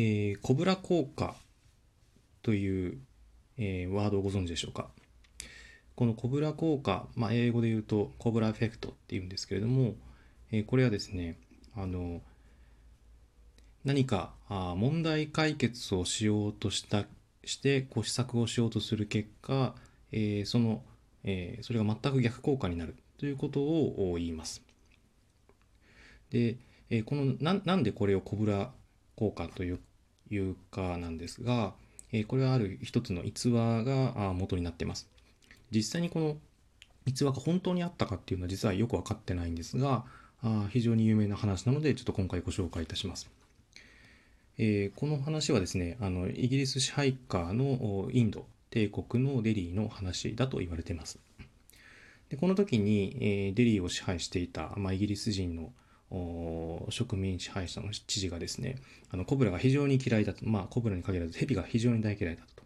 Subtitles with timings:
[0.00, 1.34] えー、コブラ効果
[2.42, 2.98] という、
[3.56, 4.90] えー、ワードをご存知でしょうか？
[5.96, 9.96] このコブラ効果、まあ、英語で言うとコブラエフェクトっていうんですけれども、
[10.52, 11.36] えー、これはですね、
[11.74, 12.22] あの、
[13.84, 17.06] 何かあ問題解決をしようとした
[17.44, 19.74] してこう施策をしようとする結果、
[20.12, 20.84] えー、その、
[21.24, 24.62] えー、それが全く逆効果になるということを言います。
[26.30, 26.56] で、
[26.88, 28.70] えー、このななんでこれをコブラ
[29.16, 29.80] 効果という
[30.30, 31.74] いうかなんですが、
[32.12, 35.08] えー、これはある一つの逸話が元になってます。
[35.70, 36.36] 実際にこの
[37.06, 40.04] 逸話が本当にあったかっていうのは実はよく分かってないんですが、
[40.42, 43.30] あ非常に有名な話なのでちょっと今回ご紹介いたします。
[44.58, 51.18] えー、この話はですねあのイギリス支配下のインド帝国のデリーの話だと言われています。
[52.28, 55.72] でこの時に、えー、デリーを支配していた、まあ、イギリス人の
[56.10, 58.76] 植民支配者の知事がですね
[59.10, 62.64] あのコブラが非常に嫌いだと、まあ、コブラに限らずヘビが非常に大嫌いだと。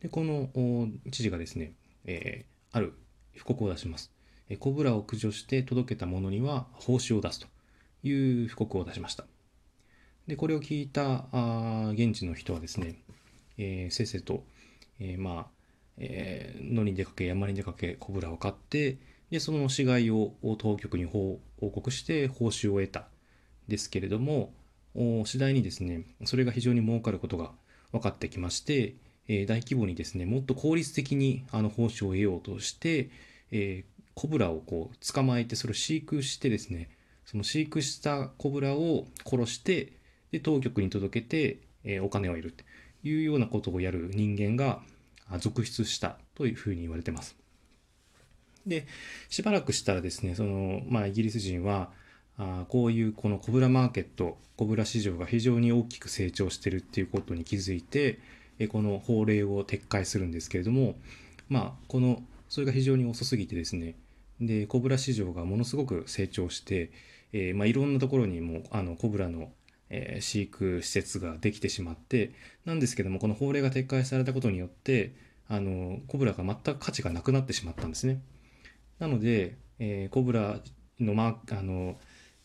[0.00, 0.48] でこの
[1.12, 2.94] 知事がですね、えー、ある
[3.36, 4.12] 布告を出します、
[4.48, 7.46] えコブラを駆除して届けた者には報酬を出すと
[8.02, 9.24] いう布告を出しました。
[10.26, 12.96] でこれを聞いたあ現地の人はですね、
[13.58, 14.44] えー、せっせと、
[14.98, 15.46] えー、まあ、
[15.98, 18.98] えー、野に出かけ山に出かけコブラを飼って
[19.32, 23.08] でその死骸を当局に報告して報酬を得た
[23.66, 24.52] ですけれども
[25.24, 27.50] 次第にですねそれが非常に儲かることが
[27.92, 28.94] 分かってきまして、
[29.46, 33.08] 大規模にですねもっと効率的にあの報酬を得ようとして、
[34.14, 36.90] コブラをこう捕まえてそれを飼育してですね
[37.24, 39.94] その飼育したコブラを殺して
[40.30, 42.64] で当局に届けて、お金を得ると
[43.02, 44.82] いうようなことをやる人間が
[45.38, 47.41] 続出したというふうに言われてます。
[48.66, 48.86] で、
[49.28, 51.90] しばらくしたらですね、その、まあ、イギリス人は、
[52.38, 58.18] あこういうこのコブラマーケット、コブラ市場が非常に大きく成長してるっていうことに気づいて、
[58.58, 60.96] えこの法令を撤回するんですけれども、
[61.48, 63.96] まあ、この、それが非常に遅すぎてですね、
[64.40, 66.90] で、コブラ市場がものすごく成長して、
[67.32, 69.52] えー、まあ、いろんなところにも、あの、コブラの、
[69.88, 72.32] えー、飼育施設ができてしまって、
[72.64, 75.14] なんですけども、この法令が撤回されたことによって、
[75.48, 78.20] あの、コブラが全く価値がなくなってしまったんですね。
[79.02, 80.60] なので、えー、コブラ
[81.00, 81.96] の,、ま、あの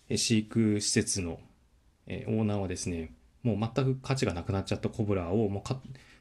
[0.10, 1.40] 飼育施設の、
[2.08, 3.12] えー、オーナーはですね
[3.44, 5.64] もう全く価値がなくなっちゃったコブラをもう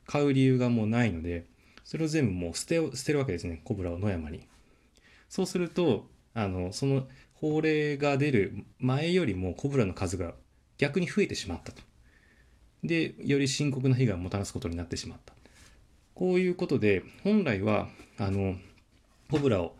[0.06, 1.46] 買う理由がもうないので
[1.84, 4.42] それを全部もう捨て捨てるわけですねコブラを野山に。
[5.30, 10.34] そうするとあのその法令が出る前よりもコブラの数が
[10.76, 11.80] 逆に増えてしまったと。
[12.84, 15.32] でより深刻な被害をもたらすことになってしまった。
[16.12, 18.56] こういうことで本来はあの
[19.30, 19.74] コブラを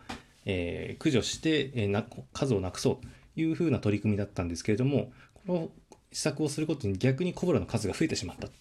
[0.49, 5.11] えー、駆除して、えー、な数をなくそうというふうな取り組みだったんですけれども
[5.45, 5.69] この
[6.13, 8.53] 施策をすることに逆にコブラの数が増えてしまったと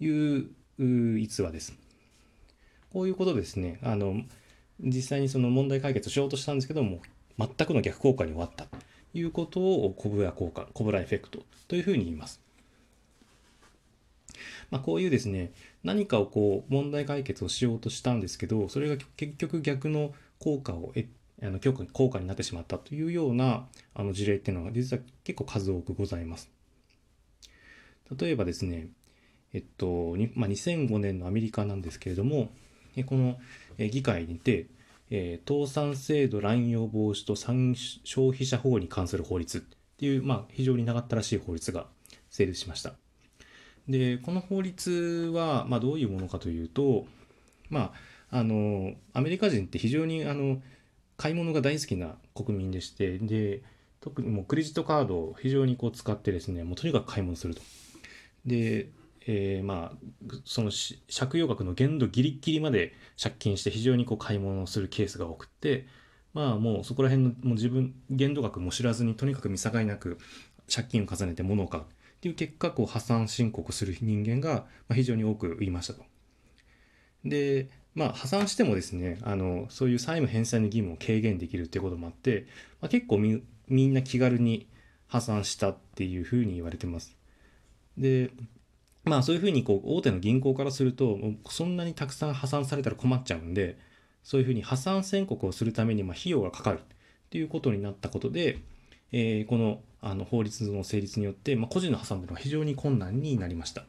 [0.00, 0.48] いう
[1.18, 1.74] 逸話です。
[2.92, 4.22] こういうことですねあの
[4.78, 7.00] 実際にその問題解決しようとしたんですけども
[7.36, 8.78] 全くの逆効果に終わったと
[9.12, 12.40] いうことをコブラ効果コブラエフェクトというふうに言います。
[14.70, 15.52] まあ、こういうですね
[15.82, 21.06] 何かをこう問題解決をしようとしたんですけどそれが結局逆の効果を得
[21.42, 26.50] あの強化効果になってしまったというようなあの事例っていうのが実は結構数多くございます。
[28.18, 28.88] 例えばですね、
[29.52, 32.50] えっと、まあ、2005年のアメリカなんですけれども、
[33.06, 33.38] この
[33.78, 34.66] 議会にて、
[35.10, 39.60] えー、倒産制度乱用防止と消費者保護に関する法律っ
[39.96, 41.86] ていう、まあ、非常に長ったらしい法律が
[42.30, 42.94] 成立しました。
[43.88, 47.06] で、この法律は、まあ、どういうものかというと、
[47.68, 47.92] ま
[48.30, 50.62] あ、あの、アメリカ人って非常に、あの、
[51.16, 53.62] 買い物が大好きな国民でして、で、
[54.00, 57.62] 特にもうクレジットカードを非常にこう使ってですね、もうとにかく買い物すると。
[58.44, 58.90] で、
[59.26, 60.70] えー、まあ、その
[61.08, 65.86] 借用額の限度ギリギリまで借金して非常にこう買い物をするケースが多くて、
[66.34, 70.18] まあもうそこら辺のもう自分、限度額も知らずにとにかく見境なく
[70.72, 71.86] 借金を重ねて物を買うっ
[72.20, 76.04] ていう結果、こう破産申告する人間が非常に多くいましたと。
[77.24, 82.46] で、まあ、破産してもですね、あの、そういう債務返済の義務を軽減できるっていうこともあって、
[82.80, 84.66] まあ、結構みんな気軽に
[85.06, 87.16] 破産したっていうふうに言われてます。
[87.96, 88.30] で、
[89.04, 91.18] まあそういうふうにこう大手の銀行からすると、
[91.48, 93.78] そんなにたくさん破産されたら困っちゃうんで、
[94.22, 96.82] そういうふうに破産宣告をするためにまあ費用がかかるっ
[97.30, 98.58] ていうことになったことで、
[99.12, 103.84] えー、このあの法律の成立によって、まあ、個人の破産というのは非常に困難になりました。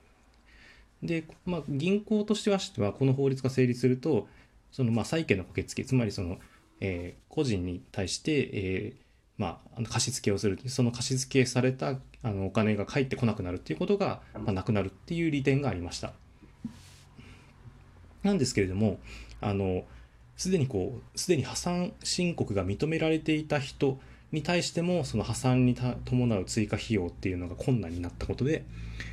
[1.03, 2.51] で、まあ、銀行として
[2.81, 4.27] は、この法律が成立すると、
[4.71, 6.37] そのまあ債権の掛け付け、つまりその、
[6.81, 9.05] えー、個人に対して、えー
[9.37, 16.13] まあ、貸付をするその貸付されたあのお金が返ってこなくなるっていうことが、まあ、なくなるっていう利点がありました。
[18.23, 18.97] なんですけれども
[19.39, 19.83] あの
[20.35, 23.99] すでにこうすでに破産申告が認められていた人
[24.31, 28.65] に対してもその破産に伴う追加費用っていうのが困難になったことで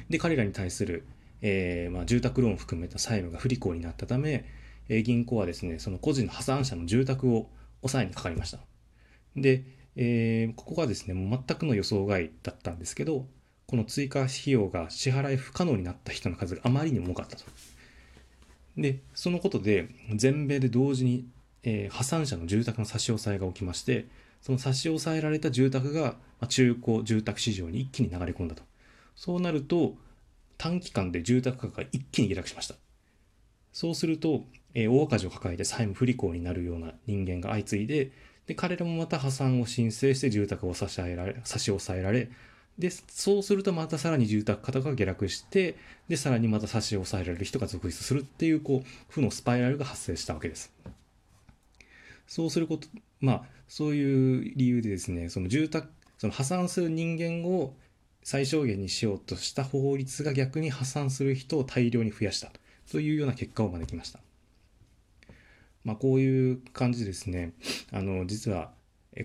[0.09, 1.05] で彼らに対する、
[1.43, 4.45] えー、まあ、住宅ローンを含めた債務が不履行になったため、
[4.89, 7.51] え、銀行はですねその個人の破産者の住宅を
[7.81, 8.59] 抑えにかかりました
[9.37, 9.65] で、
[9.97, 13.27] えー、ここがですねもう全くの予想外だったんですけど
[13.67, 17.45] この追加費用が支払い不可能になった人の数があまりにも多かったと
[18.77, 21.27] でそのことで全米で同時に、
[21.63, 24.07] え破産者の住宅の差し押さえが起きまして
[24.43, 26.17] その差し押さえられた住宅が
[26.49, 28.63] 中古住宅市場に一気に流れ込んだと。
[29.15, 29.95] そうなると、
[30.63, 32.77] 短期間で住宅価格が一気に下落しました。
[33.73, 34.45] そうすると、
[34.75, 38.13] えー、大赤字を抱えて債務不履行になるような人間が相次いで、
[38.47, 42.31] で、彼らもまた破産を申請して住宅を差し上げられ、差し押さえられ、
[42.79, 45.75] で、そうするとまたさらに住宅価格が下落して、
[46.07, 50.73] で、さらにまた差し押さえられる人が続出するっていう、こう、負のスパイラルが発生したわけです。
[52.29, 52.87] そうすること、
[53.19, 55.89] まあ、そういう理由でですね、その住宅、
[56.19, 57.75] その破産する人間を
[58.23, 62.53] 最小限にしようとした法律が逆に破産する人を大量に増やした
[62.91, 64.21] というような結果を招きました。
[65.85, 67.53] まあ、こういう感じですね、
[67.91, 68.71] あの、実は、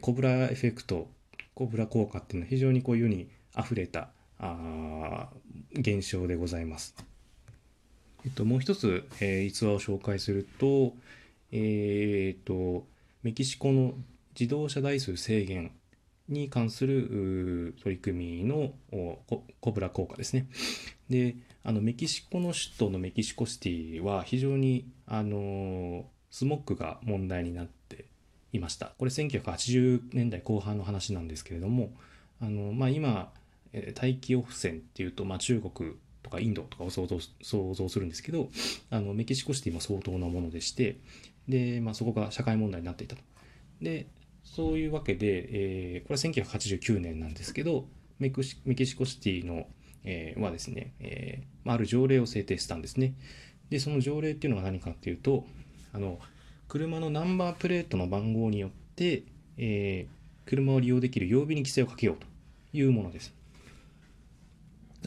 [0.02, 1.08] コブラエフェクト、
[1.54, 4.10] コブラ効果っていうのは非常にこういうに溢れた
[4.40, 5.30] あ
[5.74, 6.96] 現象でございます。
[8.26, 10.94] えっと、もう一つ、えー、逸話を紹介すると、
[11.52, 12.86] えー、っと、
[13.24, 13.94] メキシコの
[14.38, 15.72] 自動車台数制限
[16.28, 18.74] に関する取り組みの
[19.60, 20.48] コブラ効果ですね。
[21.10, 28.06] で、あのメキシコの首都のメキシコシティは非常にあのスモッグが問題になって
[28.54, 28.94] いました。
[28.98, 31.92] これ1980年代後半の話なんですけれども、
[32.42, 33.32] あのまあ、今、
[33.96, 38.50] 大気汚染っていうと、まあ、中国とかインドとかを想像想像するんですけど
[38.90, 40.98] あのメキシコシティも相当なものでして
[41.48, 43.22] で、まあ、そこが社会問題になっていたと。
[43.82, 44.08] で
[44.56, 45.48] そういうわけで、
[45.96, 47.86] えー、これは1989年なんですけど、
[48.18, 49.68] メキシコシティの、
[50.04, 53.14] えー、はですね、えー、ある条例を制定したんですね。
[53.70, 55.46] で、その条例っていうのが何かっていうと、
[55.94, 56.20] あの、
[56.68, 59.24] 車のナンバープレートの番号によって、
[59.58, 62.26] えー、車を利用できる曜日に規制をかけようと
[62.74, 63.34] いうものです。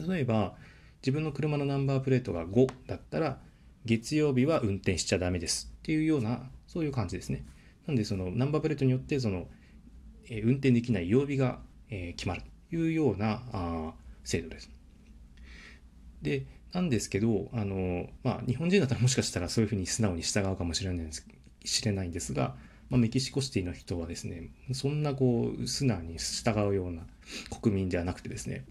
[0.07, 0.55] 例えば、
[1.01, 3.39] 自分の車のナンバープレートが5だったら、
[3.85, 7.43] 月曜日は運転しちゃダメですっていうような、そういう感じですね。
[7.91, 9.47] なんでそのナンバープレートによってその、
[10.29, 11.59] えー、運転できない曜日が、
[11.89, 13.93] えー、決まるというようなあ
[14.23, 14.71] 制度です。
[16.21, 21.27] で、なんですけど、あの、まあ、日本人だったらもしかしたらそういうふうに素直に従うかもしれないんです
[21.65, 22.55] 知れないんですが、
[22.89, 27.01] まあ、メキシコシティの人はですね、そんなこう、素直に従うような
[27.61, 28.63] 国民ではなくてですね、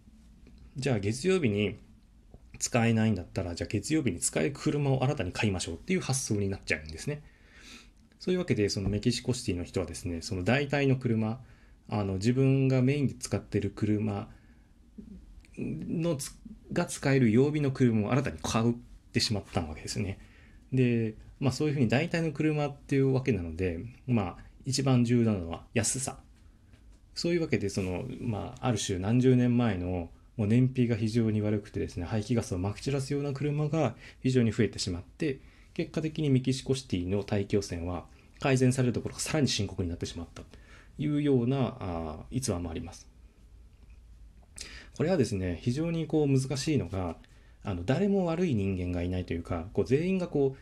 [0.77, 1.77] じゃあ月曜日に
[2.59, 7.23] 使えないんだったら、じゃあ月曜日に使える車を新たに買いましょうっていう発想になっちゃうんですね。
[8.21, 11.41] そういうわけで、そのメキシコシティの人はですね、その代替の車、
[11.89, 14.29] あの自分がメインで使ってる車
[15.59, 16.17] の
[16.73, 18.75] が使える曜日の車を新たに買うっ
[19.13, 20.19] てしまったわけですね。
[20.71, 24.37] で、まあそういうふうに代替の車っていうわけなので、まあ
[24.67, 26.19] 一番重要なのは安さ。
[27.15, 35.41] そういうわけで、その、まあある種何十年前のもう燃費が非常に悪くてですね、排気ガスをまき散らすような車が非常に増えてしまって、
[35.81, 38.05] 結果的にメキシコシティの大気汚染は
[38.39, 40.47] 改善されるところがさらに深刻になってしまったと
[40.99, 43.09] いうようなあ逸話もあります。
[44.95, 47.17] これはですね、非常にこう難しいのが、
[47.65, 50.59] あの誰も悪い人間がいないというか、こう全員がこう、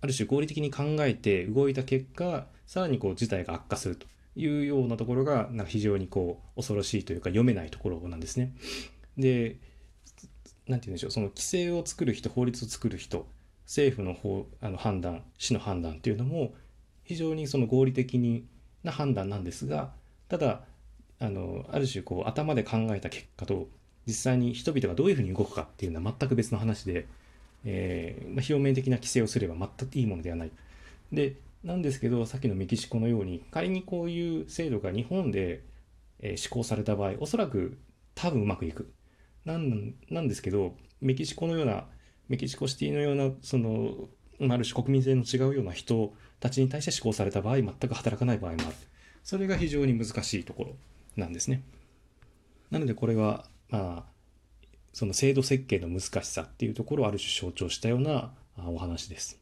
[0.00, 8.54] ある種合理的に考えて動いた結果、さらにこう事態が悪化するというようなところが、なんか非常にこう恐ろしいというか読めないところなんですね。
[9.18, 9.56] で、
[10.68, 13.26] なんて言うんでしょう、その規制を作る人、法律を作る人、
[13.70, 16.54] 政府の方あの判断市の判断っていうのも
[17.04, 18.44] 非常にその合理的に
[18.82, 19.92] な判断なんですが
[20.28, 20.62] ただ
[21.20, 23.68] あのある種こう頭で考えた結果と
[24.08, 27.06] 実際に人々がどういうふうに動くかっていうのは全く別の話で、
[27.64, 30.50] えー、まあ、表面的な規制をすれば全くいいものではない。
[31.12, 35.62] でなんですけどさっきのメキシコのように仮にこういう制度が日本で、
[36.18, 37.78] えー、施行された場合おそらく
[38.16, 38.92] 多分うまくいく。
[39.44, 41.84] なんなんですけどメキシコのような
[42.30, 44.08] メキシコシティのようなその
[44.40, 48.76] ある種国民性の違うような人たちに対して施行された場合全く働かない場合もある。
[49.24, 50.76] それが非常に難しいところ
[51.16, 51.62] なんですね。
[52.70, 54.10] なのでこれはまあ
[54.92, 59.40] その制度設計の難しさっていうところをある種象徴したようなお話です。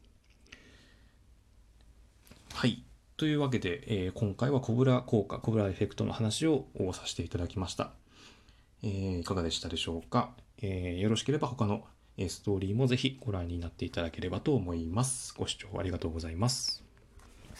[2.53, 2.83] はい。
[3.17, 7.91] というわけで、えー今回はコブラ効果、コブラエフェクトの話をさせていただきました。
[8.81, 10.31] えーいかがでしたでしょうか、
[10.61, 11.85] えーよろしければ他の
[12.27, 15.33] ストーリーもぜひご覧になっていただければと思います。
[15.37, 16.88] ご視聴ありがとうございます。